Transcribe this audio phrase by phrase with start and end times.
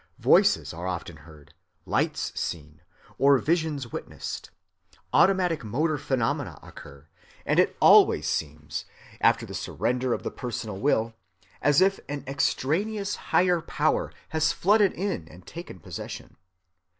[0.17, 1.53] Voices are often heard,
[1.85, 2.81] lights seen,
[3.19, 4.49] or visions witnessed;
[5.13, 7.07] automatic motor phenomena occur;
[7.45, 8.85] and it always seems,
[9.21, 11.13] after the surrender of the personal will,
[11.61, 16.35] as if an extraneous higher power had flooded in and taken possession.